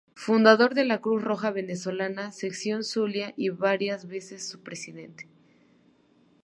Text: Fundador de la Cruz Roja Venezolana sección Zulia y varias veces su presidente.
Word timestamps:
Fundador 0.15 0.73
de 0.73 0.83
la 0.83 0.97
Cruz 0.99 1.21
Roja 1.23 1.51
Venezolana 1.51 2.31
sección 2.31 2.83
Zulia 2.83 3.35
y 3.37 3.49
varias 3.49 4.07
veces 4.07 4.49
su 4.49 4.59
presidente. 4.63 5.27